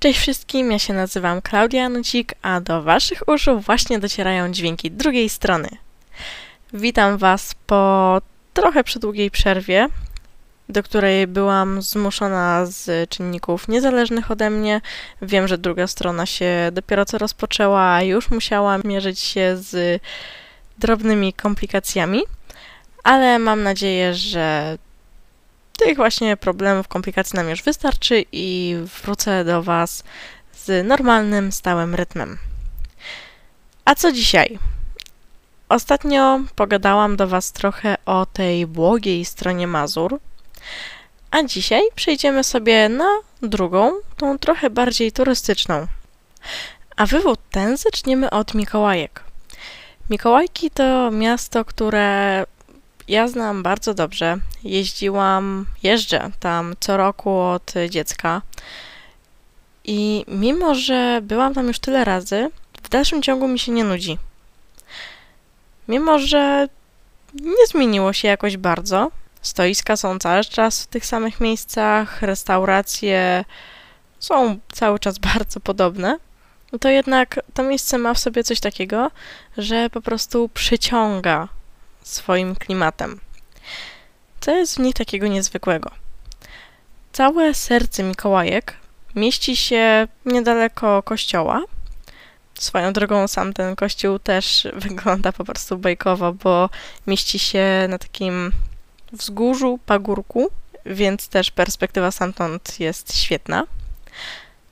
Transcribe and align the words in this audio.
Cześć 0.00 0.18
wszystkim, 0.20 0.72
ja 0.72 0.78
się 0.78 0.94
nazywam 0.94 1.42
Klaudia 1.42 1.88
Nucik, 1.88 2.34
a 2.42 2.60
do 2.60 2.82
Waszych 2.82 3.28
uszu 3.28 3.60
właśnie 3.60 3.98
docierają 3.98 4.52
dźwięki 4.52 4.90
drugiej 4.90 5.28
strony. 5.28 5.68
Witam 6.72 7.18
Was 7.18 7.54
po 7.66 8.20
trochę 8.54 8.84
przedługiej 8.84 9.30
przerwie, 9.30 9.88
do 10.68 10.82
której 10.82 11.26
byłam 11.26 11.82
zmuszona 11.82 12.66
z 12.66 13.10
czynników 13.10 13.68
niezależnych 13.68 14.30
ode 14.30 14.50
mnie. 14.50 14.80
Wiem, 15.22 15.48
że 15.48 15.58
druga 15.58 15.86
strona 15.86 16.26
się 16.26 16.70
dopiero 16.72 17.04
co 17.04 17.18
rozpoczęła, 17.18 17.82
a 17.82 18.02
już 18.02 18.30
musiała 18.30 18.78
mierzyć 18.84 19.20
się 19.20 19.56
z 19.56 20.02
drobnymi 20.78 21.32
komplikacjami, 21.32 22.22
ale 23.04 23.38
mam 23.38 23.62
nadzieję, 23.62 24.14
że 24.14 24.78
tych 25.78 25.96
właśnie 25.96 26.36
problemów, 26.36 26.88
komplikacji 26.88 27.36
nam 27.36 27.48
już 27.48 27.62
wystarczy 27.62 28.24
i 28.32 28.76
wrócę 29.02 29.44
do 29.44 29.62
Was 29.62 30.04
z 30.52 30.86
normalnym, 30.86 31.52
stałym 31.52 31.94
rytmem. 31.94 32.38
A 33.84 33.94
co 33.94 34.12
dzisiaj? 34.12 34.58
Ostatnio 35.68 36.40
pogadałam 36.56 37.16
do 37.16 37.28
Was 37.28 37.52
trochę 37.52 37.96
o 38.06 38.26
tej 38.26 38.66
błogiej 38.66 39.24
stronie 39.24 39.66
Mazur, 39.66 40.20
a 41.30 41.42
dzisiaj 41.42 41.82
przejdziemy 41.94 42.44
sobie 42.44 42.88
na 42.88 43.08
drugą, 43.42 43.92
tą 44.16 44.38
trochę 44.38 44.70
bardziej 44.70 45.12
turystyczną. 45.12 45.86
A 46.96 47.06
wywód 47.06 47.40
ten 47.50 47.76
zaczniemy 47.76 48.30
od 48.30 48.54
Mikołajek. 48.54 49.24
Mikołajki 50.10 50.70
to 50.70 51.10
miasto, 51.10 51.64
które 51.64 52.44
ja 53.08 53.28
znam 53.28 53.62
bardzo 53.62 53.94
dobrze. 53.94 54.36
Jeździłam, 54.64 55.66
jeżdżę 55.82 56.30
tam 56.40 56.74
co 56.80 56.96
roku 56.96 57.38
od 57.38 57.74
dziecka. 57.90 58.42
I 59.84 60.24
mimo, 60.28 60.74
że 60.74 61.20
byłam 61.22 61.54
tam 61.54 61.66
już 61.68 61.78
tyle 61.78 62.04
razy, 62.04 62.50
w 62.82 62.88
dalszym 62.88 63.22
ciągu 63.22 63.48
mi 63.48 63.58
się 63.58 63.72
nie 63.72 63.84
nudzi. 63.84 64.18
Mimo, 65.88 66.18
że 66.18 66.68
nie 67.34 67.66
zmieniło 67.68 68.12
się 68.12 68.28
jakoś 68.28 68.56
bardzo. 68.56 69.10
Stoiska 69.42 69.96
są 69.96 70.18
cały 70.18 70.44
czas 70.44 70.82
w 70.82 70.86
tych 70.86 71.06
samych 71.06 71.40
miejscach, 71.40 72.22
restauracje 72.22 73.44
są 74.18 74.58
cały 74.72 74.98
czas 74.98 75.18
bardzo 75.34 75.60
podobne. 75.60 76.18
To 76.80 76.88
jednak 76.88 77.40
to 77.54 77.62
miejsce 77.62 77.98
ma 77.98 78.14
w 78.14 78.18
sobie 78.18 78.44
coś 78.44 78.60
takiego, 78.60 79.10
że 79.58 79.90
po 79.90 80.00
prostu 80.00 80.48
przyciąga 80.54 81.48
swoim 82.02 82.56
klimatem. 82.56 83.20
Co 84.40 84.50
jest 84.50 84.76
w 84.76 84.78
nich 84.78 84.94
takiego 84.94 85.26
niezwykłego? 85.26 85.90
Całe 87.12 87.54
serce 87.54 88.02
Mikołajek 88.02 88.76
mieści 89.14 89.56
się 89.56 90.08
niedaleko 90.24 91.02
kościoła. 91.02 91.62
Swoją 92.54 92.92
drogą 92.92 93.28
sam 93.28 93.52
ten 93.52 93.76
kościół 93.76 94.18
też 94.18 94.68
wygląda 94.88 95.32
po 95.32 95.44
prostu 95.44 95.78
bajkowo, 95.78 96.32
bo 96.32 96.70
mieści 97.06 97.38
się 97.38 97.86
na 97.88 97.98
takim 97.98 98.52
wzgórzu, 99.12 99.78
pagórku, 99.86 100.50
więc 100.86 101.28
też 101.28 101.50
perspektywa 101.50 102.10
stamtąd 102.10 102.80
jest 102.80 103.16
świetna. 103.16 103.64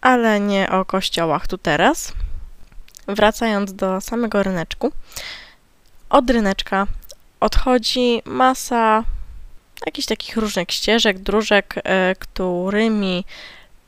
Ale 0.00 0.40
nie 0.40 0.70
o 0.70 0.84
kościołach 0.84 1.46
tu 1.46 1.58
teraz. 1.58 2.12
Wracając 3.08 3.72
do 3.72 4.00
samego 4.00 4.42
ryneczku. 4.42 4.92
Od 6.10 6.30
ryneczka 6.30 6.86
odchodzi 7.40 8.22
masa 8.24 9.04
jakichś 9.86 10.06
takich 10.06 10.36
różnych 10.36 10.72
ścieżek, 10.72 11.18
dróżek, 11.18 11.74
e, 11.84 12.14
którymi 12.18 13.24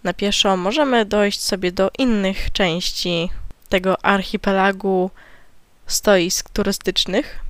na 0.04 0.12
pieszo 0.12 0.56
możemy 0.56 1.04
dojść 1.04 1.40
sobie 1.40 1.72
do 1.72 1.90
innych 1.98 2.52
części 2.52 3.30
tego 3.68 4.04
archipelagu 4.04 5.10
stoisk 5.86 6.50
turystycznych. 6.50 7.40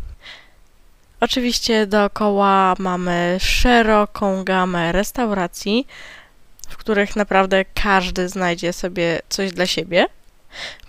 Oczywiście 1.20 1.87
dookoła 1.87 2.75
mamy 2.79 3.37
szeroką 3.41 4.45
gamę 4.45 4.92
restauracji, 4.92 5.87
w 6.69 6.77
których 6.77 7.17
naprawdę 7.17 7.64
każdy 7.64 8.29
znajdzie 8.29 8.73
sobie 8.73 9.20
coś 9.29 9.53
dla 9.53 9.67
siebie. 9.67 10.07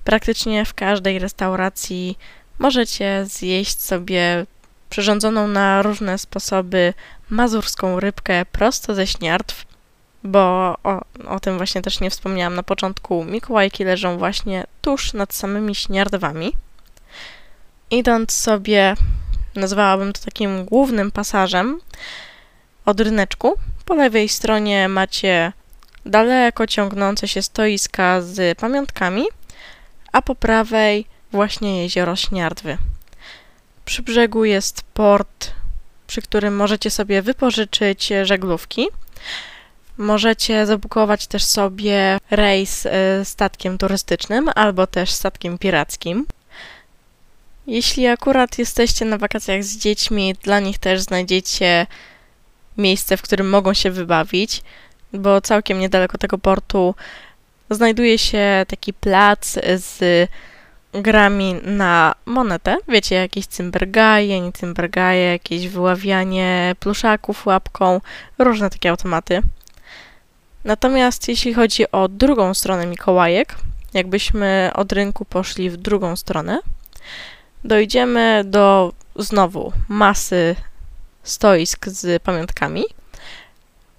Praktycznie 0.04 0.66
w 0.66 0.74
każdej 0.74 1.20
restauracji 1.20 2.18
możecie 2.60 3.26
zjeść 3.26 3.82
sobie 3.82 4.46
przyrządzoną 4.90 5.48
na 5.48 5.82
różne 5.82 6.18
sposoby 6.18 6.94
mazurską 7.30 8.00
rybkę 8.00 8.46
prosto 8.46 8.96
ze 8.96 9.08
śniardw, 9.08 9.66
bo 10.24 10.76
o, 10.84 11.02
o 11.28 11.40
tym 11.40 11.58
właśnie 11.58 11.82
też 11.82 12.00
nie 12.00 12.10
wspomniałam 12.10 12.56
na 12.56 12.64
początku. 12.64 13.26
Mikołajki 13.26 13.84
leżą 13.84 14.18
właśnie 14.18 14.64
tuż 14.82 15.14
nad 15.14 15.34
samymi 15.34 15.76
śniardwami. 15.76 16.54
Idąc 17.92 18.32
sobie, 18.32 18.96
nazwałabym 19.56 20.14
to 20.14 20.22
takim 20.26 20.66
głównym 20.66 21.12
pasażem 21.12 21.80
od 22.86 23.00
ryneczku. 23.00 23.54
Po 23.86 23.94
lewej 23.96 24.30
stronie 24.30 24.90
macie 24.90 25.54
daleko 26.06 26.68
ciągnące 26.68 27.28
się 27.28 27.42
stoiska 27.42 28.22
z 28.22 28.60
pamiątkami, 28.60 29.26
a 30.12 30.22
po 30.22 30.36
prawej 30.36 31.06
właśnie 31.32 31.84
jezioro 31.84 32.16
Śniardwy. 32.16 32.78
Przy 33.90 34.04
brzegu 34.04 34.46
jest 34.46 34.82
port, 34.94 35.52
przy 36.08 36.22
którym 36.22 36.56
możecie 36.56 36.92
sobie 36.92 37.22
wypożyczyć 37.22 38.10
żeglówki. 38.24 38.88
Możecie 39.98 40.66
zabukować 40.66 41.28
też 41.28 41.44
sobie 41.44 42.18
rejs 42.32 42.86
e, 42.86 43.26
statkiem 43.26 43.78
turystycznym 43.78 44.50
albo 44.56 44.88
też 44.88 45.12
statkiem 45.12 45.58
pirackim. 45.58 46.26
Jeśli 47.68 48.08
akurat 48.08 48.60
jesteście 48.60 49.06
na 49.06 49.18
wakacjach 49.18 49.64
z 49.64 49.78
dziećmi, 49.78 50.36
dla 50.44 50.60
nich 50.60 50.78
też 50.78 51.02
znajdziecie 51.02 51.88
miejsce, 52.78 53.18
w 53.18 53.22
którym 53.22 53.50
mogą 53.50 53.74
się 53.74 53.92
wybawić, 53.92 54.62
bo 55.14 55.42
całkiem 55.42 55.80
niedaleko 55.80 56.18
tego 56.18 56.38
portu 56.38 56.96
znajduje 57.70 58.18
się 58.18 58.66
taki 58.68 58.94
plac 58.94 59.54
z 59.76 60.30
grami 60.94 61.54
na 61.64 62.16
monetę. 62.26 62.78
Wiecie, 62.88 63.16
jakieś 63.16 63.46
cymbergaje, 63.46 64.42
nie 64.42 64.52
cymbergaje, 64.52 65.32
jakieś 65.32 65.68
wyławianie 65.68 66.76
pluszaków 66.80 67.46
łapką, 67.46 68.02
różne 68.38 68.70
takie 68.70 68.90
automaty. 68.90 69.42
Natomiast 70.64 71.28
jeśli 71.28 71.54
chodzi 71.54 71.92
o 71.92 72.08
drugą 72.08 72.54
stronę 72.54 72.86
Mikołajek, 72.86 73.56
jakbyśmy 73.94 74.72
od 74.76 74.92
rynku 74.92 75.26
poszli 75.26 75.70
w 75.70 75.78
drugą 75.78 76.16
stronę, 76.16 76.60
dojdziemy 77.64 78.44
do 78.46 78.94
znowu 79.16 79.74
masy 79.90 80.56
stoisk 81.24 81.88
z 81.88 82.24
pamiątkami 82.24 82.84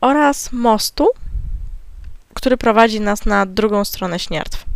oraz 0.00 0.52
mostu, 0.52 1.08
który 2.34 2.56
prowadzi 2.56 3.00
nas 3.00 3.26
na 3.26 3.46
drugą 3.46 3.84
stronę 3.84 4.18
Śniardw. 4.18 4.69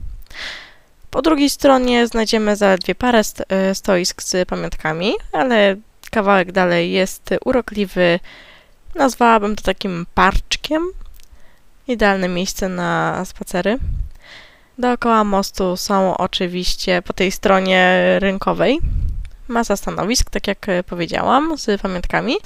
Po 1.14 1.22
drugiej 1.22 1.50
stronie 1.50 2.06
znajdziemy 2.06 2.56
zaledwie 2.56 2.94
parę 2.94 3.20
e, 3.48 3.74
stoisk 3.74 4.22
z 4.22 4.48
pamiątkami, 4.48 5.12
ale 5.32 5.76
kawałek 6.10 6.52
dalej 6.52 6.92
jest 6.92 7.30
urokliwy. 7.44 8.20
Nazwałabym 8.94 9.56
to 9.56 9.62
takim 9.62 10.06
parczkiem. 10.14 10.82
Idealne 11.88 12.28
miejsce 12.28 12.68
na 12.68 13.22
spacery. 13.24 13.78
Dookoła 14.78 15.24
mostu 15.24 15.76
są 15.76 16.16
oczywiście 16.16 17.02
po 17.02 17.12
tej 17.12 17.32
stronie 17.32 18.00
rynkowej 18.18 18.78
masa 19.48 19.76
stanowisk, 19.76 20.30
tak 20.30 20.46
jak 20.46 20.66
powiedziałam, 20.86 21.58
z 21.58 21.80
pamiątkami, 21.80 22.36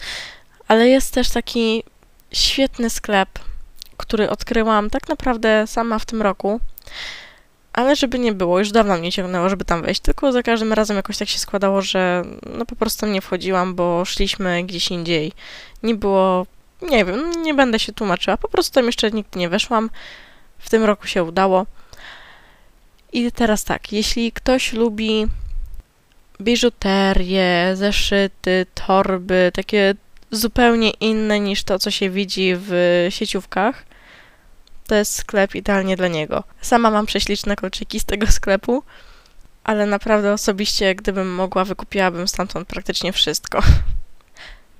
ale 0.69 0.89
jest 0.89 1.15
też 1.15 1.31
taki 1.31 1.83
świetny 2.33 2.91
sklep, 2.91 3.29
który 3.97 4.31
odkryłam 4.31 4.91
tak 4.91 5.09
naprawdę 5.09 5.67
sama 5.67 5.99
w 5.99 6.07
tym 6.07 6.23
roku. 6.23 6.61
Ale 7.79 7.97
żeby 7.97 8.19
nie 8.19 8.33
było, 8.33 8.59
już 8.59 8.71
dawno 8.71 8.99
mnie 8.99 9.13
ciągnęło, 9.13 9.49
żeby 9.49 9.65
tam 9.65 9.83
wejść, 9.83 10.01
tylko 10.01 10.33
za 10.33 10.43
każdym 10.43 10.73
razem 10.73 10.97
jakoś 10.97 11.19
tak 11.19 11.29
się 11.29 11.39
składało, 11.39 11.83
że 11.83 12.25
no 12.59 12.67
po 12.67 12.77
prostu 12.77 13.07
nie 13.07 13.21
wchodziłam, 13.21 13.75
bo 13.75 14.05
szliśmy 14.05 14.65
gdzieś 14.65 14.91
indziej. 14.91 15.33
Nie 15.83 15.95
było, 15.95 16.47
nie 16.83 17.05
wiem, 17.05 17.43
nie 17.43 17.55
będę 17.55 17.79
się 17.79 17.93
tłumaczyła, 17.93 18.37
po 18.37 18.49
prostu 18.49 18.75
tam 18.75 18.87
jeszcze 18.87 19.11
nigdy 19.11 19.39
nie 19.39 19.49
weszłam. 19.49 19.91
W 20.59 20.71
tym 20.71 20.85
roku 20.85 21.07
się 21.07 21.25
udało. 21.25 21.67
I 23.13 23.33
teraz 23.33 23.65
tak, 23.65 23.93
jeśli 23.93 24.33
ktoś 24.33 24.73
lubi 24.73 25.27
biżuterię, 26.41 27.71
zeszyty, 27.75 28.67
torby, 28.75 29.51
takie 29.55 29.95
zupełnie 30.31 30.91
inne 30.91 31.41
niż 31.41 31.65
to, 31.65 31.79
co 31.79 31.91
się 31.91 32.11
widzi 32.11 32.53
w 32.57 33.07
sieciówkach, 33.11 33.85
to 34.89 34.95
jest 34.95 35.17
sklep 35.17 35.55
idealnie 35.55 35.97
dla 35.97 36.09
niego. 36.09 36.45
Sama 36.61 36.91
mam 36.91 37.07
prześliczne 37.07 37.57
kolczyki 37.57 38.01
z 38.01 38.05
tego 38.05 38.27
sklepu, 38.27 38.83
ale 39.65 39.87
naprawdę 39.87 40.33
osobiście, 40.33 40.95
gdybym 40.95 41.35
mogła, 41.35 41.65
wykupiłabym 41.65 42.29
stamtąd 42.29 42.69
praktycznie 42.69 43.13
wszystko. 43.13 43.63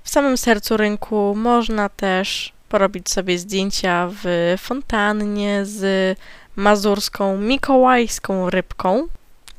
W 0.03 0.09
samym 0.09 0.37
sercu 0.37 0.77
rynku 0.77 1.35
można 1.35 1.89
też 1.89 2.53
porobić 2.69 3.09
sobie 3.09 3.39
zdjęcia 3.39 4.09
w 4.23 4.55
fontannie 4.57 5.65
z 5.65 6.17
mazurską, 6.55 7.37
mikołajską 7.37 8.49
rybką. 8.49 9.07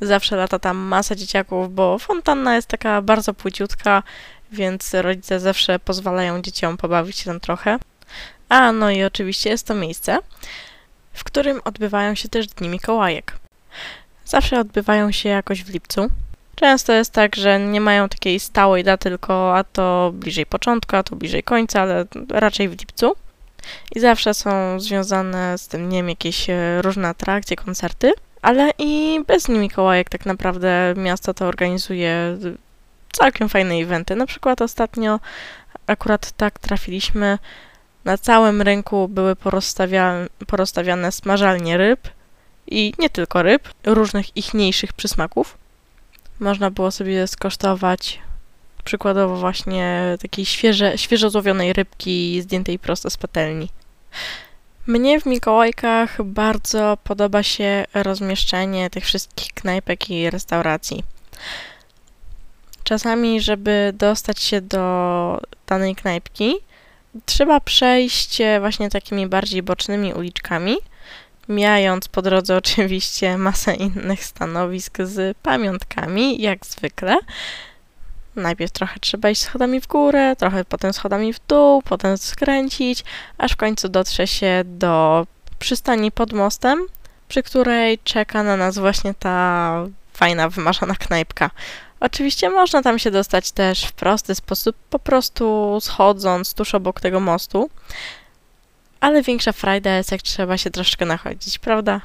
Zawsze 0.00 0.36
lata 0.36 0.58
tam 0.58 0.76
masa 0.76 1.14
dzieciaków, 1.14 1.74
bo 1.74 1.98
fontanna 1.98 2.56
jest 2.56 2.68
taka 2.68 3.02
bardzo 3.02 3.34
płyciutka, 3.34 4.02
więc 4.52 4.94
rodzice 4.94 5.40
zawsze 5.40 5.78
pozwalają 5.78 6.42
dzieciom 6.42 6.76
pobawić 6.76 7.18
się 7.18 7.24
tam 7.24 7.40
trochę. 7.40 7.78
A 8.50 8.72
no 8.72 8.90
i 8.90 9.04
oczywiście 9.04 9.50
jest 9.50 9.66
to 9.66 9.74
miejsce, 9.74 10.18
w 11.12 11.24
którym 11.24 11.60
odbywają 11.64 12.14
się 12.14 12.28
też 12.28 12.46
Dni 12.46 12.68
Mikołajek. 12.68 13.32
Zawsze 14.24 14.60
odbywają 14.60 15.12
się 15.12 15.28
jakoś 15.28 15.64
w 15.64 15.68
lipcu. 15.68 16.10
Często 16.54 16.92
jest 16.92 17.12
tak, 17.12 17.36
że 17.36 17.60
nie 17.60 17.80
mają 17.80 18.08
takiej 18.08 18.40
stałej 18.40 18.84
daty, 18.84 19.02
tylko 19.02 19.56
a 19.56 19.64
to 19.64 20.10
bliżej 20.14 20.46
początku, 20.46 20.96
a 20.96 21.02
to 21.02 21.16
bliżej 21.16 21.42
końca, 21.42 21.82
ale 21.82 22.04
raczej 22.28 22.68
w 22.68 22.80
lipcu. 22.80 23.12
I 23.94 24.00
zawsze 24.00 24.34
są 24.34 24.80
związane 24.80 25.58
z 25.58 25.68
tym 25.68 25.88
dniem 25.88 26.08
jakieś 26.08 26.50
e, 26.50 26.82
różne 26.82 27.08
atrakcje, 27.08 27.56
koncerty, 27.56 28.12
ale 28.42 28.70
i 28.78 29.20
bez 29.26 29.44
Dni 29.44 29.58
Mikołajek 29.58 30.08
tak 30.08 30.26
naprawdę 30.26 30.94
miasto 30.96 31.34
to 31.34 31.46
organizuje 31.46 32.38
całkiem 33.12 33.48
fajne 33.48 33.74
eventy. 33.74 34.16
Na 34.16 34.26
przykład 34.26 34.62
ostatnio 34.62 35.20
akurat 35.86 36.32
tak 36.32 36.58
trafiliśmy, 36.58 37.38
na 38.04 38.18
całym 38.18 38.62
rynku 38.62 39.08
były 39.08 39.36
porozstawia- 39.36 40.28
porozstawiane 40.46 41.12
smażalnie 41.12 41.76
ryb 41.76 42.08
i 42.66 42.92
nie 42.98 43.10
tylko 43.10 43.42
ryb, 43.42 43.68
różnych 43.84 44.36
ichniejszych 44.36 44.92
przysmaków. 44.92 45.58
Można 46.40 46.70
było 46.70 46.90
sobie 46.90 47.26
skosztować 47.26 48.20
przykładowo 48.84 49.36
właśnie 49.36 50.16
takiej 50.22 50.44
świeże, 50.44 50.98
świeżo 50.98 51.30
złowionej 51.30 51.72
rybki 51.72 52.42
zdjętej 52.42 52.78
prosto 52.78 53.10
z 53.10 53.16
patelni. 53.16 53.68
Mnie 54.86 55.20
w 55.20 55.26
Mikołajkach 55.26 56.22
bardzo 56.22 56.98
podoba 57.04 57.42
się 57.42 57.84
rozmieszczenie 57.94 58.90
tych 58.90 59.04
wszystkich 59.04 59.54
knajpek 59.54 60.10
i 60.10 60.30
restauracji. 60.30 61.04
Czasami, 62.84 63.40
żeby 63.40 63.92
dostać 63.94 64.42
się 64.42 64.60
do 64.60 65.40
danej 65.66 65.94
knajpki, 65.96 66.54
trzeba 67.26 67.60
przejść 67.60 68.38
właśnie 68.60 68.90
takimi 68.90 69.26
bardziej 69.26 69.62
bocznymi 69.62 70.14
uliczkami, 70.14 70.76
mijając 71.48 72.08
po 72.08 72.22
drodze 72.22 72.56
oczywiście 72.56 73.38
masę 73.38 73.74
innych 73.74 74.24
stanowisk 74.24 74.98
z 75.02 75.36
pamiątkami, 75.36 76.40
jak 76.40 76.66
zwykle. 76.66 77.16
Najpierw 78.36 78.72
trochę 78.72 79.00
trzeba 79.00 79.30
iść 79.30 79.42
schodami 79.42 79.80
w 79.80 79.86
górę, 79.86 80.36
trochę 80.36 80.64
potem 80.64 80.92
schodami 80.92 81.32
w 81.32 81.40
dół, 81.48 81.82
potem 81.82 82.18
skręcić, 82.18 83.04
aż 83.38 83.52
w 83.52 83.56
końcu 83.56 83.88
dotrze 83.88 84.26
się 84.26 84.62
do 84.64 85.26
przystani 85.58 86.12
pod 86.12 86.32
mostem, 86.32 86.86
przy 87.28 87.42
której 87.42 87.98
czeka 88.04 88.42
na 88.42 88.56
nas 88.56 88.78
właśnie 88.78 89.14
ta 89.14 89.74
fajna, 90.12 90.48
wymarzona 90.48 90.94
knajpka. 90.94 91.50
Oczywiście 92.00 92.50
można 92.50 92.82
tam 92.82 92.98
się 92.98 93.10
dostać 93.10 93.52
też 93.52 93.84
w 93.84 93.92
prosty 93.92 94.34
sposób, 94.34 94.76
po 94.90 94.98
prostu 94.98 95.78
schodząc 95.80 96.54
tuż 96.54 96.74
obok 96.74 97.00
tego 97.00 97.20
mostu, 97.20 97.70
ale 99.00 99.22
większa 99.22 99.52
frajda 99.52 99.96
jest, 99.96 100.12
jak 100.12 100.22
trzeba 100.22 100.58
się 100.58 100.70
troszkę 100.70 101.06
nachodzić, 101.06 101.58
prawda? 101.58 102.00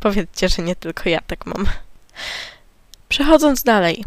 Powiedzcie, 0.00 0.48
że 0.48 0.62
nie 0.62 0.76
tylko 0.76 1.08
ja 1.08 1.20
tak 1.26 1.46
mam. 1.46 1.66
Przechodząc 3.08 3.62
dalej. 3.62 4.04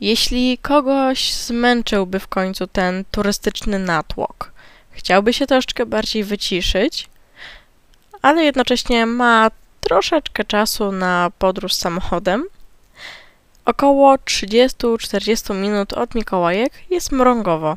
Jeśli 0.00 0.58
kogoś 0.58 1.32
zmęczyłby 1.32 2.20
w 2.20 2.28
końcu 2.28 2.66
ten 2.66 3.04
turystyczny 3.10 3.78
natłok, 3.78 4.52
chciałby 4.90 5.32
się 5.32 5.46
troszeczkę 5.46 5.86
bardziej 5.86 6.24
wyciszyć, 6.24 7.08
ale 8.22 8.44
jednocześnie 8.44 9.06
ma 9.06 9.50
troszeczkę 9.80 10.44
czasu 10.44 10.92
na 10.92 11.30
podróż 11.38 11.74
samochodem, 11.74 12.44
około 13.68 14.14
30-40 14.14 15.54
minut 15.54 15.92
od 15.92 16.14
Mikołajek 16.14 16.72
jest 16.90 17.12
Mrągowo. 17.12 17.76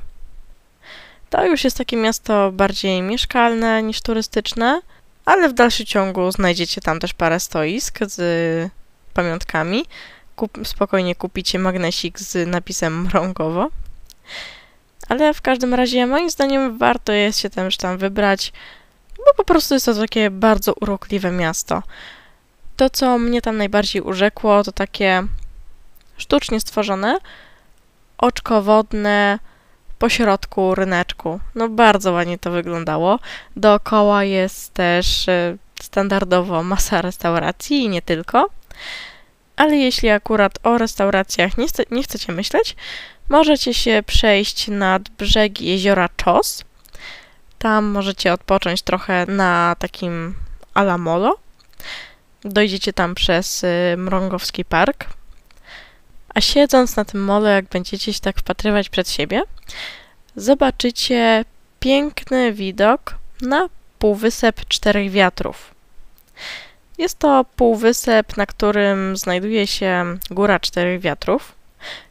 To 1.29 1.45
już 1.45 1.63
jest 1.63 1.77
takie 1.77 1.97
miasto 1.97 2.51
bardziej 2.51 3.01
mieszkalne 3.01 3.83
niż 3.83 4.01
turystyczne, 4.01 4.81
ale 5.25 5.49
w 5.49 5.53
dalszym 5.53 5.85
ciągu 5.85 6.31
znajdziecie 6.31 6.81
tam 6.81 6.99
też 6.99 7.13
parę 7.13 7.39
stoisk 7.39 7.99
z 8.01 8.71
pamiątkami. 9.13 9.85
Kup, 10.35 10.57
spokojnie 10.63 11.15
kupicie 11.15 11.59
magnesik 11.59 12.19
z 12.19 12.47
napisem 12.47 13.01
Mrągowo. 13.01 13.69
Ale 15.09 15.33
w 15.33 15.41
każdym 15.41 15.73
razie 15.73 16.07
moim 16.07 16.29
zdaniem 16.29 16.77
warto 16.77 17.11
jest 17.11 17.39
się 17.39 17.49
też 17.49 17.77
tam 17.77 17.97
wybrać, 17.97 18.53
bo 19.17 19.33
po 19.37 19.44
prostu 19.44 19.73
jest 19.73 19.85
to 19.85 19.94
takie 19.94 20.29
bardzo 20.29 20.73
urokliwe 20.73 21.31
miasto. 21.31 21.83
To, 22.77 22.89
co 22.89 23.17
mnie 23.17 23.41
tam 23.41 23.57
najbardziej 23.57 24.01
urzekło, 24.01 24.63
to 24.63 24.71
takie 24.71 25.27
sztucznie 26.21 26.59
stworzone 26.59 27.18
oczko 28.18 28.62
wodne, 28.62 29.39
po 30.01 30.09
środku 30.09 30.75
ryneczku. 30.75 31.39
No 31.56 31.69
bardzo 31.69 32.12
ładnie 32.12 32.38
to 32.38 32.51
wyglądało. 32.51 33.19
Dookoła 33.56 34.23
jest 34.23 34.73
też 34.73 35.27
y, 35.27 35.57
standardowo 35.81 36.63
masa 36.63 37.01
restauracji 37.01 37.83
i 37.83 37.89
nie 37.89 38.01
tylko. 38.01 38.50
Ale 39.56 39.75
jeśli 39.77 40.09
akurat 40.09 40.59
o 40.63 40.77
restauracjach 40.77 41.57
nie, 41.57 41.65
nie 41.91 42.03
chcecie 42.03 42.33
myśleć, 42.33 42.75
możecie 43.29 43.73
się 43.73 44.03
przejść 44.06 44.68
nad 44.68 45.09
brzegi 45.09 45.65
jeziora 45.65 46.09
Czos. 46.15 46.63
Tam 47.59 47.85
możecie 47.85 48.33
odpocząć 48.33 48.81
trochę 48.81 49.25
na 49.25 49.75
takim 49.79 50.35
alamolo. 50.73 51.38
Dojdziecie 52.44 52.94
tam 52.94 53.15
przez 53.15 53.63
y, 53.63 53.95
Mrągowski 53.97 54.65
Park. 54.65 55.06
A 56.33 56.42
siedząc 56.42 56.95
na 56.95 57.06
tym 57.06 57.24
mole, 57.24 57.51
jak 57.51 57.66
będziecie 57.66 58.13
się 58.13 58.19
tak 58.19 58.39
wpatrywać 58.39 58.89
przed 58.89 59.10
siebie, 59.10 59.42
zobaczycie 60.36 61.45
piękny 61.80 62.54
widok 62.54 63.16
na 63.42 63.69
półwysep 64.00 64.66
Czterech 64.68 65.12
Wiatrów. 65.12 65.75
Jest 66.98 67.19
to 67.19 67.45
półwysep, 67.56 68.38
na 68.38 68.45
którym 68.45 69.18
znajduje 69.18 69.68
się 69.68 70.18
Góra 70.31 70.60
Czterech 70.60 71.01
Wiatrów, 71.01 71.56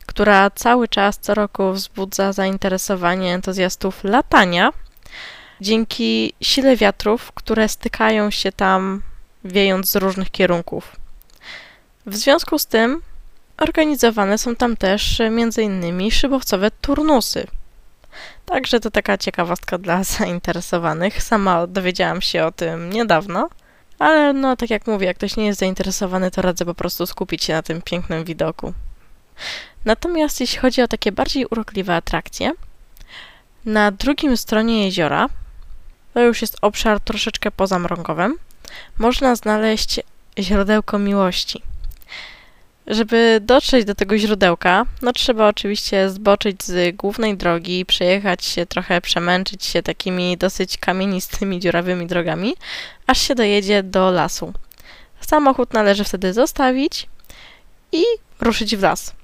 która 0.06 0.50
cały 0.50 0.88
czas 0.88 1.18
co 1.18 1.34
roku 1.34 1.72
wzbudza 1.72 2.32
zainteresowanie 2.32 3.34
entuzjastów 3.34 4.04
latania 4.04 4.72
dzięki 5.60 6.32
sile 6.40 6.76
wiatrów, 6.76 7.32
które 7.32 7.68
stykają 7.68 8.30
się 8.30 8.52
tam 8.52 9.02
wiejąc 9.44 9.90
z 9.90 9.96
różnych 9.96 10.30
kierunków. 10.30 10.96
W 12.06 12.16
związku 12.16 12.58
z 12.58 12.66
tym 12.66 13.02
organizowane 13.60 14.38
są 14.38 14.56
tam 14.56 14.76
też 14.76 15.20
m.in. 15.20 16.10
szybowcowe 16.10 16.70
turnusy, 16.70 17.46
Także 18.46 18.80
to 18.80 18.90
taka 18.90 19.18
ciekawostka 19.18 19.78
dla 19.78 20.04
zainteresowanych. 20.18 21.22
Sama 21.22 21.66
dowiedziałam 21.66 22.20
się 22.22 22.44
o 22.44 22.52
tym 22.52 22.92
niedawno, 22.92 23.48
ale 23.98 24.32
no 24.32 24.56
tak 24.56 24.70
jak 24.70 24.86
mówię, 24.86 25.06
jak 25.06 25.16
ktoś 25.16 25.36
nie 25.36 25.46
jest 25.46 25.60
zainteresowany, 25.60 26.30
to 26.30 26.42
radzę 26.42 26.64
po 26.64 26.74
prostu 26.74 27.06
skupić 27.06 27.44
się 27.44 27.52
na 27.52 27.62
tym 27.62 27.82
pięknym 27.82 28.24
widoku. 28.24 28.74
Natomiast 29.84 30.40
jeśli 30.40 30.58
chodzi 30.58 30.82
o 30.82 30.88
takie 30.88 31.12
bardziej 31.12 31.46
urokliwe 31.46 31.96
atrakcje, 31.96 32.52
na 33.64 33.90
drugim 33.90 34.36
stronie 34.36 34.84
jeziora, 34.84 35.28
to 36.14 36.20
już 36.20 36.40
jest 36.42 36.56
obszar 36.62 37.00
troszeczkę 37.00 37.50
pozamrągowym, 37.50 38.36
można 38.98 39.36
znaleźć 39.36 40.00
źródełko 40.38 40.98
miłości. 40.98 41.62
Żeby 42.86 43.40
dotrzeć 43.42 43.84
do 43.84 43.94
tego 43.94 44.18
źródełka, 44.18 44.86
no 45.02 45.12
trzeba 45.12 45.48
oczywiście 45.48 46.10
zboczyć 46.10 46.64
z 46.64 46.96
głównej 46.96 47.36
drogi, 47.36 47.86
przejechać 47.86 48.44
się 48.44 48.66
trochę, 48.66 49.00
przemęczyć 49.00 49.64
się 49.64 49.82
takimi 49.82 50.36
dosyć 50.36 50.78
kamienistymi, 50.78 51.60
dziurawymi 51.60 52.06
drogami, 52.06 52.54
aż 53.06 53.20
się 53.20 53.34
dojedzie 53.34 53.82
do 53.82 54.10
lasu. 54.10 54.52
Samochód 55.20 55.72
należy 55.72 56.04
wtedy 56.04 56.32
zostawić 56.32 57.06
i 57.92 58.02
ruszyć 58.40 58.76
w 58.76 58.82
las. 58.82 59.14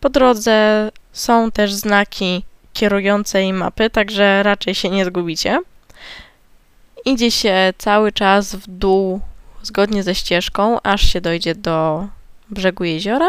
Po 0.00 0.10
drodze 0.10 0.90
są 1.12 1.50
też 1.50 1.72
znaki 1.72 2.44
kierujące 2.72 3.42
i 3.42 3.52
mapy, 3.52 3.90
także 3.90 4.42
raczej 4.42 4.74
się 4.74 4.90
nie 4.90 5.04
zgubicie. 5.04 5.60
Idzie 7.04 7.30
się 7.30 7.72
cały 7.78 8.12
czas 8.12 8.54
w 8.54 8.66
dół 8.66 9.20
zgodnie 9.62 10.02
ze 10.02 10.14
ścieżką, 10.14 10.78
aż 10.82 11.12
się 11.12 11.20
dojdzie 11.20 11.54
do 11.54 12.08
brzegu 12.52 12.84
jeziora 12.84 13.28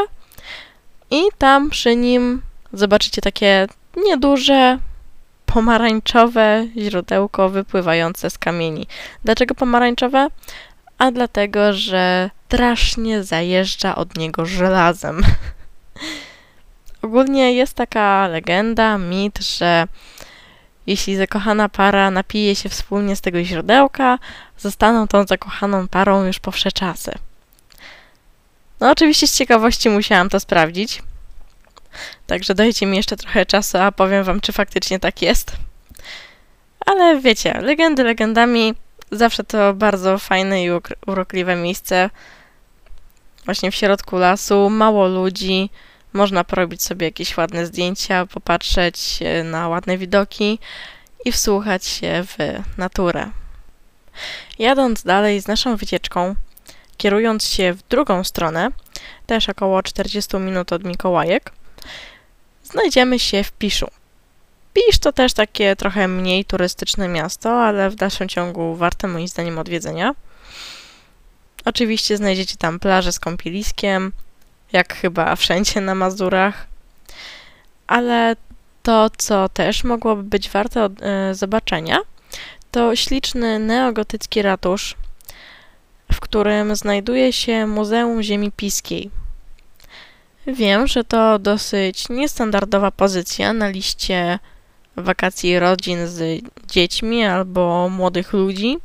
i 1.12 1.22
tam 1.38 1.70
przy 1.70 1.96
nim 1.96 2.42
zobaczycie 2.74 3.22
takie 3.22 3.68
nieduże, 4.08 4.80
pomarańczowe 5.46 6.68
źródełko 6.77 7.50
wypływające 7.50 8.30
z 8.30 8.38
kamieni. 8.38 8.88
Dlaczego 9.24 9.56
pomarańczowe? 9.56 10.27
A 10.98 11.12
dlatego, 11.12 11.74
że 11.74 12.30
strasznie 12.48 13.24
zajeżdża 13.24 13.96
od 13.96 14.18
niego 14.18 14.46
żelazem. 14.46 15.22
Ogólnie 17.01 17.53
jest 17.53 17.74
taka 17.74 18.27
legenda, 18.27 18.98
mit, 18.98 19.39
że 19.39 19.88
Jeśli 20.88 21.15
zakochana 21.15 21.70
para 21.70 22.12
napije 22.12 22.56
się 22.56 22.70
wspólnie 22.70 23.15
z 23.15 23.22
tego 23.22 23.44
źródełka, 23.44 24.20
zostaną 24.58 25.08
tą 25.08 25.25
zakochaną 25.25 25.88
parą 25.88 26.24
już 26.24 26.39
po 26.39 26.51
wsze 26.51 26.72
czasy. 26.72 27.12
No, 28.83 28.91
oczywiście 28.91 29.27
z 29.27 29.37
ciekawości 29.37 29.89
musiałam 29.89 30.29
to 30.29 30.39
sprawdzić. 30.39 31.01
Także 32.27 32.55
dajcie 32.55 32.85
mi 32.85 32.97
jeszcze 32.97 33.17
trochę 33.17 33.45
czasu, 33.45 33.77
a 33.77 33.91
powiem 33.91 34.23
wam, 34.23 34.41
czy 34.41 34.51
faktycznie 34.51 34.99
tak 34.99 35.21
jest. 35.21 35.51
Ale 36.85 37.19
wiecie, 37.19 37.61
legendy 37.61 38.03
legendami, 38.03 38.73
zawsze 39.11 39.43
to 39.43 39.73
bardzo 39.73 40.17
fajne 40.17 40.63
i 40.63 40.69
urokliwe 41.07 41.55
miejsce. 41.55 42.09
Właśnie 43.45 43.71
w 43.71 43.75
środku 43.75 44.17
lasu, 44.17 44.69
mało 44.69 45.07
ludzi, 45.07 45.69
można 46.13 46.43
porobić 46.43 46.83
sobie 46.83 47.07
jakieś 47.07 47.37
ładne 47.37 47.65
zdjęcia, 47.65 48.25
popatrzeć 48.25 49.19
na 49.43 49.67
ładne 49.67 49.97
widoki 49.97 50.59
i 51.25 51.31
wsłuchać 51.31 51.85
się 51.85 52.23
w 52.27 52.37
naturę. 52.77 53.29
Jadąc 54.59 55.03
dalej 55.03 55.41
z 55.41 55.47
naszą 55.47 55.75
wycieczką, 55.75 56.35
kierując 57.03 57.48
się 57.48 57.74
w 57.74 57.88
drugą 57.88 58.24
stronę, 58.24 58.69
też 59.25 59.50
około 59.50 59.83
40 59.83 60.38
minut 60.38 60.74
od 60.74 60.83
Mikołajek, 60.83 61.51
znajdziemy 62.63 63.19
się 63.19 63.43
w 63.43 63.51
Piszu. 63.51 63.88
Pisz 64.74 65.00
to 65.00 65.12
też 65.12 65.33
takie 65.33 65.75
trochę 65.75 66.07
mniej 66.07 66.45
turystyczne 66.45 67.07
miasto, 67.07 67.63
ale 67.63 67.89
w 67.89 67.95
dalszym 67.95 68.29
ciągu 68.29 68.75
warte 68.75 69.07
moim 69.07 69.27
zdaniem 69.27 69.60
odwiedzenia. 69.60 70.15
Oczywiście 71.65 72.17
znajdziecie 72.17 72.55
tam 72.57 72.79
plażę 72.79 73.12
z 73.12 73.19
kąpieliskiem, 73.19 74.12
jak 74.72 74.93
chyba 74.95 75.36
wszędzie 75.36 75.81
na 75.81 75.95
Mazurach, 75.95 76.67
ale 77.88 78.36
to, 78.83 79.10
co 79.17 79.50
też 79.50 79.83
mogłoby 79.83 80.24
być 80.24 80.50
warte 80.50 80.83
od, 80.83 80.91
e, 81.01 81.36
zobaczenia, 81.36 81.98
to 82.72 82.95
śliczny 82.95 83.60
neogotycki 83.60 84.41
ratusz, 84.41 84.95
w 86.12 86.19
którym 86.19 86.75
znajduje 86.75 87.33
się 87.33 87.67
Muzeum 87.67 88.24
Ziemi 88.24 88.51
Piskiej. 88.51 89.10
Wiem, 90.48 90.88
że 90.88 91.03
to 91.03 91.39
dosyć 91.39 92.10
niestandardowa 92.10 92.91
pozycja 92.91 93.53
na 93.53 93.67
liście 93.67 94.39
wakacji 94.95 95.60
rodzin 95.60 96.07
z 96.07 96.41
dziećmi 96.67 97.25
albo 97.25 97.89
młodych 97.89 98.33
ludzi. 98.33 98.77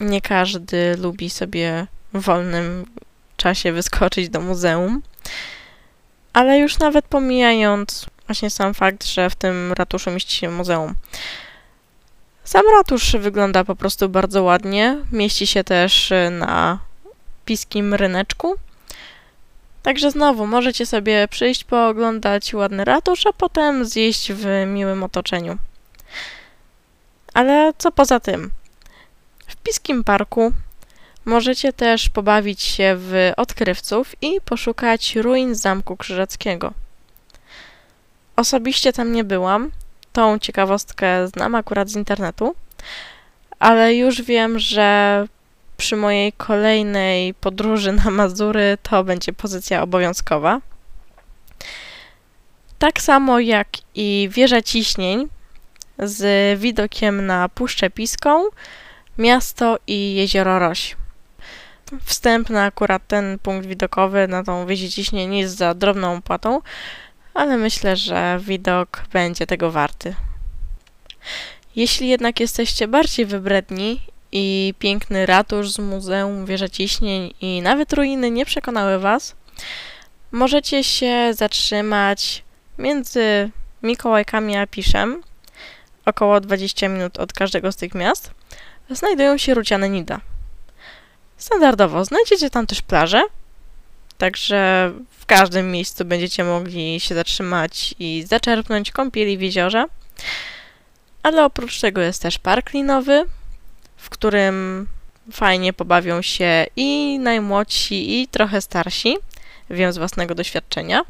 Nie 0.00 0.20
każdy 0.20 0.96
lubi 0.96 1.30
sobie 1.30 1.86
w 2.14 2.20
wolnym 2.20 2.84
czasie 3.36 3.72
wyskoczyć 3.72 4.28
do 4.28 4.40
muzeum. 4.40 5.02
Ale 6.32 6.58
już 6.58 6.78
nawet 6.78 7.04
pomijając 7.04 8.06
właśnie 8.26 8.50
sam 8.50 8.74
fakt, 8.74 9.06
że 9.06 9.30
w 9.30 9.34
tym 9.34 9.72
ratuszu 9.72 10.10
mieści 10.10 10.36
się 10.36 10.50
muzeum. 10.50 10.94
Sam 12.46 12.62
ratusz 12.72 13.16
wygląda 13.18 13.64
po 13.64 13.76
prostu 13.76 14.08
bardzo 14.08 14.42
ładnie. 14.42 14.98
Mieści 15.12 15.46
się 15.46 15.64
też 15.64 16.12
na 16.30 16.78
piskim 17.44 17.94
ryneczku. 17.94 18.54
Także 19.82 20.10
znowu 20.10 20.46
możecie 20.46 20.86
sobie 20.86 21.28
przyjść, 21.28 21.64
pooglądać 21.64 22.54
ładny 22.54 22.84
ratusz, 22.84 23.26
a 23.26 23.32
potem 23.32 23.84
zjeść 23.84 24.32
w 24.32 24.46
miłym 24.66 25.02
otoczeniu. 25.02 25.58
Ale 27.34 27.72
co 27.78 27.92
poza 27.92 28.20
tym? 28.20 28.50
W 29.46 29.56
Piskim 29.56 30.04
Parku 30.04 30.52
możecie 31.24 31.72
też 31.72 32.08
pobawić 32.08 32.62
się 32.62 32.94
w 32.98 33.32
odkrywców 33.36 34.14
i 34.22 34.40
poszukać 34.44 35.16
ruin 35.16 35.54
Zamku 35.54 35.96
Krzyżackiego. 35.96 36.72
Osobiście 38.36 38.92
tam 38.92 39.12
nie 39.12 39.24
byłam, 39.24 39.70
tą 40.16 40.38
ciekawostkę 40.38 41.28
znam 41.28 41.54
akurat 41.54 41.88
z 41.88 41.96
internetu, 41.96 42.54
ale 43.58 43.94
już 43.94 44.22
wiem, 44.22 44.58
że 44.58 45.26
przy 45.76 45.96
mojej 45.96 46.32
kolejnej 46.32 47.34
podróży 47.34 47.92
na 47.92 48.10
Mazury 48.10 48.78
to 48.82 49.04
będzie 49.04 49.32
pozycja 49.32 49.82
obowiązkowa. 49.82 50.60
Tak 52.78 53.00
samo 53.00 53.40
jak 53.40 53.68
i 53.94 54.28
wieża 54.32 54.62
ciśnień 54.62 55.28
z 55.98 56.60
widokiem 56.60 57.26
na 57.26 57.48
Puszczę 57.48 57.90
Piską, 57.90 58.44
miasto 59.18 59.78
i 59.86 60.14
jezioro 60.14 60.58
Roś. 60.58 60.96
Wstęp 62.04 62.50
na 62.50 62.64
akurat 62.64 63.06
ten 63.06 63.38
punkt 63.38 63.66
widokowy 63.66 64.28
na 64.28 64.44
tą 64.44 64.66
wieżę 64.66 64.88
ciśnień 64.88 65.36
jest 65.36 65.56
za 65.56 65.74
drobną 65.74 66.16
opłatą, 66.16 66.60
ale 67.36 67.56
myślę, 67.56 67.96
że 67.96 68.40
widok 68.42 69.02
będzie 69.12 69.46
tego 69.46 69.70
warty. 69.70 70.14
Jeśli 71.76 72.08
jednak 72.08 72.40
jesteście 72.40 72.88
bardziej 72.88 73.26
wybredni 73.26 74.00
i 74.32 74.74
piękny 74.78 75.26
ratusz 75.26 75.70
z 75.70 75.78
muzeum, 75.78 76.46
wieża 76.46 76.68
ciśnień 76.68 77.34
i 77.40 77.62
nawet 77.62 77.92
ruiny 77.92 78.30
nie 78.30 78.46
przekonały 78.46 78.98
Was, 78.98 79.36
możecie 80.32 80.84
się 80.84 81.34
zatrzymać 81.34 82.42
między 82.78 83.50
Mikołajkami 83.82 84.56
a 84.56 84.66
Piszem, 84.66 85.22
około 86.04 86.40
20 86.40 86.88
minut 86.88 87.18
od 87.18 87.32
każdego 87.32 87.72
z 87.72 87.76
tych 87.76 87.94
miast, 87.94 88.30
znajdują 88.90 89.38
się 89.38 89.54
Ruciane 89.54 89.88
Nida. 89.88 90.20
Standardowo 91.36 92.04
znajdziecie 92.04 92.50
tam 92.50 92.66
też 92.66 92.82
plażę, 92.82 93.22
także 94.18 94.92
w 95.10 95.26
każdym 95.26 95.70
miejscu 95.70 96.04
będziecie 96.04 96.44
mogli 96.44 97.00
się 97.00 97.14
zatrzymać 97.14 97.94
i 97.98 98.24
zaczerpnąć 98.26 98.90
kąpieli 98.90 99.38
w 99.38 99.42
jeziorze. 99.42 99.84
Ale 101.22 101.44
oprócz 101.44 101.80
tego 101.80 102.00
jest 102.00 102.22
też 102.22 102.38
park 102.38 102.72
linowy, 102.72 103.24
w 103.96 104.10
którym 104.10 104.86
fajnie 105.32 105.72
pobawią 105.72 106.22
się 106.22 106.66
i 106.76 107.18
najmłodsi, 107.18 108.20
i 108.20 108.28
trochę 108.28 108.60
starsi. 108.60 109.16
Wiem 109.70 109.92
z 109.92 109.98
własnego 109.98 110.34
doświadczenia. 110.34 111.02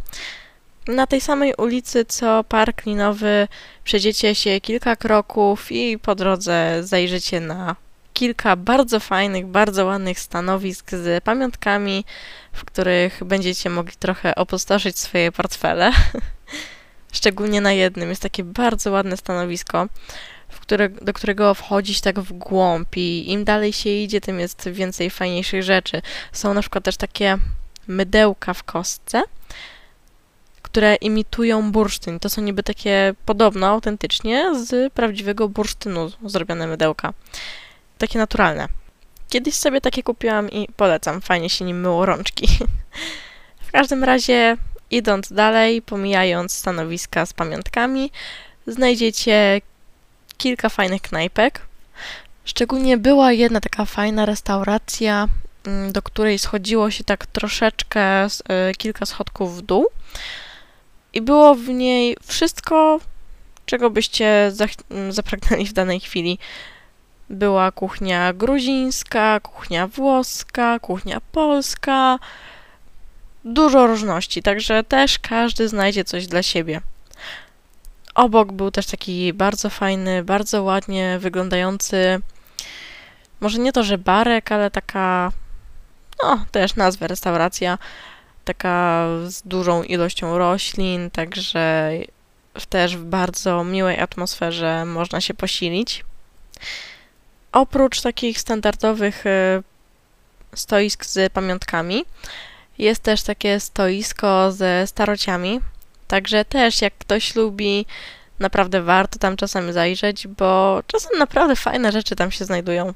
Na 0.88 1.06
tej 1.06 1.20
samej 1.20 1.54
ulicy 1.54 2.04
co 2.04 2.44
park 2.44 2.86
linowy 2.86 3.48
przejdziecie 3.84 4.34
się 4.34 4.60
kilka 4.60 4.96
kroków 4.96 5.72
i 5.72 5.98
po 5.98 6.14
drodze 6.14 6.78
zajrzycie 6.80 7.40
na 7.40 7.76
kilka 8.16 8.56
bardzo 8.56 9.00
fajnych, 9.00 9.46
bardzo 9.46 9.84
ładnych 9.84 10.20
stanowisk 10.20 10.90
z 10.90 11.24
pamiątkami, 11.24 12.04
w 12.52 12.64
których 12.64 13.24
będziecie 13.24 13.70
mogli 13.70 13.96
trochę 13.96 14.34
opustoszyć 14.34 14.98
swoje 14.98 15.32
portfele. 15.32 15.92
Szczególnie 17.12 17.60
na 17.60 17.72
jednym 17.72 18.08
jest 18.10 18.22
takie 18.22 18.44
bardzo 18.44 18.90
ładne 18.90 19.16
stanowisko, 19.16 19.88
które, 20.66 20.88
do 20.88 21.12
którego 21.12 21.54
wchodzić 21.54 22.00
tak 22.00 22.20
w 22.20 22.32
głąb 22.32 22.96
i 22.96 23.32
im 23.32 23.44
dalej 23.44 23.72
się 23.72 23.90
idzie, 23.90 24.20
tym 24.20 24.40
jest 24.40 24.68
więcej 24.68 25.10
fajniejszych 25.10 25.62
rzeczy. 25.62 26.02
Są 26.32 26.54
na 26.54 26.60
przykład 26.60 26.84
też 26.84 26.96
takie 26.96 27.38
mydełka 27.86 28.54
w 28.54 28.62
kostce, 28.62 29.22
które 30.62 30.94
imitują 30.94 31.72
bursztyn. 31.72 32.20
To 32.20 32.28
są 32.30 32.42
niby 32.42 32.62
takie 32.62 33.14
podobno 33.26 33.66
autentycznie 33.66 34.54
z 34.64 34.92
prawdziwego 34.92 35.48
bursztynu 35.48 36.10
zrobione 36.24 36.66
mydełka. 36.66 37.12
Takie 37.98 38.18
naturalne. 38.18 38.68
Kiedyś 39.28 39.54
sobie 39.54 39.80
takie 39.80 40.02
kupiłam 40.02 40.50
i 40.50 40.68
polecam. 40.76 41.20
Fajnie 41.20 41.50
się 41.50 41.64
nim 41.64 41.80
myło 41.80 42.06
rączki. 42.06 42.48
w 43.68 43.72
każdym 43.72 44.04
razie, 44.04 44.56
idąc 44.90 45.32
dalej, 45.32 45.82
pomijając 45.82 46.52
stanowiska 46.52 47.26
z 47.26 47.32
pamiątkami, 47.32 48.10
znajdziecie 48.66 49.60
kilka 50.36 50.68
fajnych 50.68 51.02
knajpek. 51.02 51.60
Szczególnie 52.44 52.96
była 52.96 53.32
jedna 53.32 53.60
taka 53.60 53.84
fajna 53.84 54.26
restauracja, 54.26 55.28
mm, 55.66 55.92
do 55.92 56.02
której 56.02 56.38
schodziło 56.38 56.90
się 56.90 57.04
tak 57.04 57.26
troszeczkę, 57.26 58.26
y, 58.26 58.28
kilka 58.78 59.06
schodków 59.06 59.56
w 59.56 59.62
dół. 59.62 59.86
I 61.12 61.20
było 61.20 61.54
w 61.54 61.68
niej 61.68 62.16
wszystko, 62.26 63.00
czego 63.66 63.90
byście 63.90 64.52
zapragnęli 65.10 65.66
w 65.66 65.72
danej 65.72 66.00
chwili. 66.00 66.38
Była 67.30 67.72
kuchnia 67.72 68.32
gruzińska, 68.32 69.40
kuchnia 69.40 69.86
włoska, 69.86 70.78
kuchnia 70.78 71.20
polska. 71.32 72.18
Dużo 73.44 73.86
różności, 73.86 74.42
także 74.42 74.84
też 74.84 75.18
każdy 75.18 75.68
znajdzie 75.68 76.04
coś 76.04 76.26
dla 76.26 76.42
siebie. 76.42 76.80
Obok 78.14 78.52
był 78.52 78.70
też 78.70 78.86
taki 78.86 79.32
bardzo 79.32 79.70
fajny, 79.70 80.24
bardzo 80.24 80.62
ładnie 80.62 81.18
wyglądający, 81.18 82.20
może 83.40 83.58
nie 83.58 83.72
to, 83.72 83.82
że 83.82 83.98
barek, 83.98 84.52
ale 84.52 84.70
taka, 84.70 85.32
no 86.22 86.44
też 86.50 86.76
nazwę 86.76 87.06
restauracja, 87.06 87.78
taka 88.44 89.06
z 89.26 89.42
dużą 89.42 89.82
ilością 89.82 90.38
roślin, 90.38 91.10
także 91.10 91.92
też 92.68 92.96
w 92.96 93.04
bardzo 93.04 93.64
miłej 93.64 94.00
atmosferze 94.00 94.84
można 94.84 95.20
się 95.20 95.34
posilić. 95.34 96.04
Oprócz 97.56 98.00
takich 98.00 98.40
standardowych 98.40 99.26
y, 99.26 99.62
stoisk 100.54 101.04
z 101.04 101.32
pamiątkami, 101.32 102.04
jest 102.78 103.02
też 103.02 103.22
takie 103.22 103.60
stoisko 103.60 104.52
ze 104.52 104.86
starociami, 104.86 105.60
Także 106.08 106.44
też 106.44 106.82
jak 106.82 106.98
ktoś 106.98 107.34
lubi 107.34 107.86
Naprawdę 108.38 108.82
warto 108.82 109.18
tam 109.18 109.36
czasem 109.36 109.72
zajrzeć, 109.72 110.26
bo 110.26 110.82
czasem 110.86 111.18
naprawdę 111.18 111.56
fajne 111.56 111.92
rzeczy 111.92 112.16
tam 112.16 112.30
się 112.30 112.44
znajdują. 112.44 112.92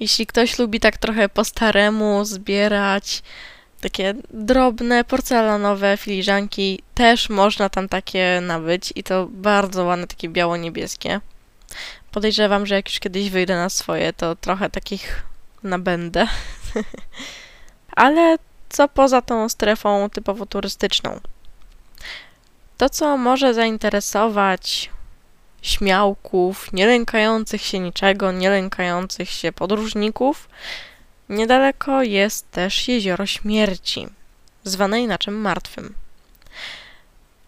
Jeśli 0.00 0.26
ktoś 0.26 0.58
lubi 0.58 0.80
tak 0.80 0.98
trochę 0.98 1.28
po 1.28 1.44
staremu 1.44 2.24
zbierać 2.24 3.22
takie 3.80 4.14
drobne, 4.30 5.04
porcelanowe 5.04 5.96
filiżanki, 5.96 6.82
też 6.94 7.28
można 7.28 7.68
tam 7.68 7.88
takie 7.88 8.40
nabyć 8.42 8.92
i 8.94 9.02
to 9.02 9.26
bardzo 9.30 9.84
ładne, 9.84 10.06
takie 10.06 10.28
biało-niebieskie. 10.28 11.20
Podejrzewam, 12.12 12.66
że 12.66 12.74
jak 12.74 12.88
już 12.88 13.00
kiedyś 13.00 13.30
wyjdę 13.30 13.56
na 13.56 13.68
swoje, 13.68 14.12
to 14.12 14.36
trochę 14.36 14.70
takich 14.70 15.22
nabędę. 15.62 16.26
Ale 17.96 18.36
co 18.68 18.88
poza 18.88 19.22
tą 19.22 19.48
strefą 19.48 20.10
typowo 20.10 20.46
turystyczną? 20.46 21.20
To, 22.76 22.90
co 22.90 23.16
może 23.16 23.54
zainteresować 23.54 24.90
śmiałków, 25.62 26.72
nie 26.72 26.86
lękających 26.86 27.62
się 27.62 27.78
niczego, 27.78 28.32
nie 28.32 28.50
lękających 28.50 29.30
się 29.30 29.52
podróżników, 29.52 30.48
niedaleko 31.28 32.02
jest 32.02 32.50
też 32.50 32.88
jezioro 32.88 33.26
śmierci, 33.26 34.06
zwane 34.64 35.00
inaczej 35.00 35.34
martwym. 35.34 35.94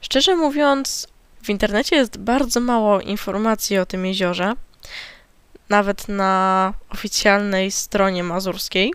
Szczerze 0.01 0.37
mówiąc, 0.37 1.09
w 1.43 1.49
internecie 1.51 1.97
jest 1.97 2.19
bardzo 2.19 2.61
mało 2.61 3.01
informacji 3.01 3.79
o 3.79 3.87
tym 3.87 4.07
jeziorze, 4.07 4.55
nawet 5.69 6.09
na 6.09 6.75
oficjalnej 6.91 7.71
stronie 7.71 8.25
mazurskiej. 8.25 8.93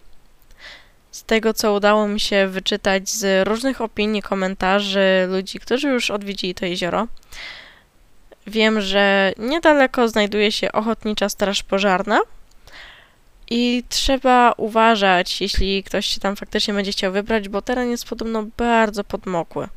Z 1.11 1.23
tego, 1.23 1.53
co 1.53 1.73
udało 1.73 2.07
mi 2.07 2.19
się 2.19 2.47
wyczytać 2.47 3.09
z 3.09 3.47
różnych 3.47 3.81
opinii, 3.81 4.21
komentarzy 4.21 5.27
ludzi, 5.29 5.59
którzy 5.59 5.87
już 5.87 6.11
odwiedzili 6.11 6.55
to 6.55 6.65
jezioro, 6.65 7.07
wiem, 8.47 8.81
że 8.81 9.33
niedaleko 9.37 10.07
znajduje 10.07 10.51
się 10.51 10.71
Ochotnicza 10.71 11.29
Straż 11.29 11.63
Pożarna 11.63 12.19
i 13.49 13.83
trzeba 13.89 14.53
uważać, 14.57 15.41
jeśli 15.41 15.83
ktoś 15.83 16.05
się 16.05 16.19
tam 16.19 16.35
faktycznie 16.35 16.73
będzie 16.73 16.91
chciał 16.91 17.11
wybrać, 17.11 17.49
bo 17.49 17.61
teren 17.61 17.91
jest 17.91 18.05
podobno 18.05 18.45
bardzo 18.57 19.03
podmokły, 19.03 19.67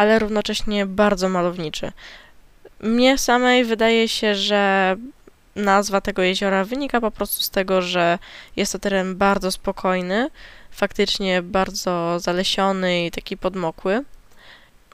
ale 0.00 0.18
równocześnie 0.18 0.86
bardzo 0.86 1.28
malowniczy. 1.28 1.92
Mnie 2.80 3.18
samej 3.18 3.64
wydaje 3.64 4.08
się, 4.08 4.34
że 4.34 4.96
nazwa 5.56 6.00
tego 6.00 6.22
jeziora 6.22 6.64
wynika 6.64 7.00
po 7.00 7.10
prostu 7.10 7.42
z 7.42 7.50
tego, 7.50 7.82
że 7.82 8.18
jest 8.56 8.72
to 8.72 8.78
teren 8.78 9.16
bardzo 9.16 9.52
spokojny, 9.52 10.28
faktycznie 10.70 11.42
bardzo 11.42 12.20
zalesiony 12.20 13.06
i 13.06 13.10
taki 13.10 13.36
podmokły. 13.36 14.04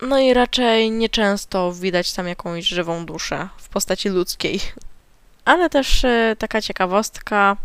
No 0.02 0.18
i 0.18 0.34
raczej 0.34 0.90
nieczęsto 0.90 1.72
widać 1.72 2.12
tam 2.12 2.28
jakąś 2.28 2.68
żywą 2.68 3.06
duszę 3.06 3.48
w 3.58 3.68
postaci 3.68 4.08
ludzkiej. 4.08 4.60
Ale 5.44 5.70
też 5.70 6.04
e, 6.04 6.36
taka 6.38 6.62
ciekawostka 6.62 7.56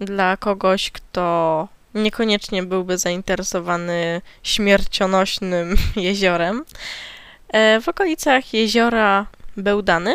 dla 0.00 0.36
kogoś, 0.36 0.90
kto 0.90 1.68
niekoniecznie 1.94 2.62
byłby 2.62 2.98
zainteresowany 2.98 4.20
śmiercionośnym 4.42 5.76
jeziorem. 5.96 6.64
E, 7.48 7.80
w 7.80 7.88
okolicach 7.88 8.54
jeziora 8.54 9.26
Bełdany 9.56 10.14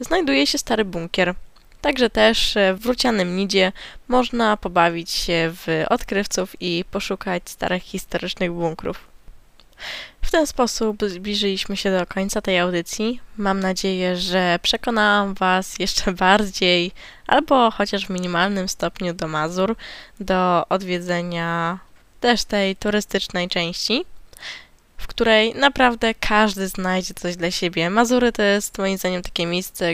znajduje 0.00 0.46
się 0.46 0.58
stary 0.58 0.84
bunkier. 0.84 1.34
Także 1.80 2.10
też 2.10 2.56
e, 2.56 2.74
w 2.74 2.80
Wrócianym 2.80 3.36
Nidzie 3.36 3.72
można 4.08 4.56
pobawić 4.56 5.10
się 5.10 5.52
w 5.54 5.84
odkrywców 5.88 6.56
i 6.60 6.84
poszukać 6.90 7.42
starych 7.50 7.82
historycznych 7.82 8.52
bunkrów. 8.52 9.15
W 10.22 10.30
ten 10.30 10.46
sposób 10.46 11.02
zbliżyliśmy 11.06 11.76
się 11.76 11.98
do 11.98 12.06
końca 12.06 12.40
tej 12.40 12.58
audycji. 12.58 13.20
Mam 13.36 13.60
nadzieję, 13.60 14.16
że 14.16 14.58
przekonałam 14.62 15.34
Was 15.34 15.78
jeszcze 15.78 16.12
bardziej, 16.12 16.92
albo 17.26 17.70
chociaż 17.70 18.06
w 18.06 18.10
minimalnym 18.10 18.68
stopniu 18.68 19.14
do 19.14 19.28
Mazur, 19.28 19.76
do 20.20 20.68
odwiedzenia 20.68 21.78
też 22.20 22.44
tej 22.44 22.76
turystycznej 22.76 23.48
części 23.48 24.04
w 24.96 25.06
której 25.06 25.54
naprawdę 25.54 26.14
każdy 26.14 26.68
znajdzie 26.68 27.14
coś 27.14 27.36
dla 27.36 27.50
siebie. 27.50 27.90
Mazury 27.90 28.32
to 28.32 28.42
jest 28.42 28.78
moim 28.78 28.98
zdaniem 28.98 29.22
takie 29.22 29.46
miejsce, 29.46 29.86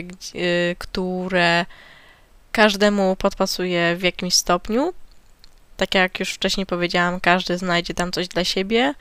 które 0.77 1.65
każdemu 2.51 3.15
podpasuje 3.15 3.95
w 3.95 4.03
jakimś 4.03 4.33
stopniu. 4.33 4.93
Tak 5.77 5.95
jak 5.95 6.19
już 6.19 6.33
wcześniej 6.33 6.65
powiedziałam, 6.65 7.19
każdy 7.19 7.57
znajdzie 7.57 7.93
tam 7.93 8.11
coś 8.11 8.27
dla 8.27 8.43
siebie. 8.43 8.93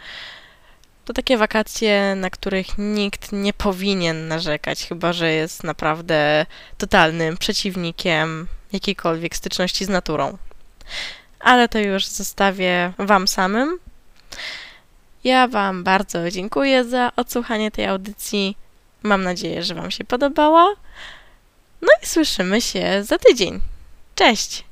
To 1.04 1.12
takie 1.12 1.38
wakacje, 1.38 2.14
na 2.16 2.30
których 2.30 2.66
nikt 2.78 3.32
nie 3.32 3.52
powinien 3.52 4.28
narzekać, 4.28 4.86
chyba 4.86 5.12
że 5.12 5.32
jest 5.32 5.64
naprawdę 5.64 6.46
totalnym 6.78 7.36
przeciwnikiem 7.36 8.46
jakiejkolwiek 8.72 9.36
styczności 9.36 9.84
z 9.84 9.88
naturą. 9.88 10.38
Ale 11.40 11.68
to 11.68 11.78
już 11.78 12.06
zostawię 12.06 12.92
Wam 12.98 13.28
samym. 13.28 13.78
Ja 15.24 15.48
Wam 15.48 15.84
bardzo 15.84 16.30
dziękuję 16.30 16.84
za 16.84 17.12
odsłuchanie 17.16 17.70
tej 17.70 17.86
audycji. 17.86 18.56
Mam 19.02 19.22
nadzieję, 19.22 19.62
że 19.62 19.74
Wam 19.74 19.90
się 19.90 20.04
podobała. 20.04 20.74
No 21.82 21.88
i 22.02 22.06
słyszymy 22.06 22.60
się 22.60 23.04
za 23.04 23.18
tydzień. 23.18 23.60
Cześć! 24.14 24.64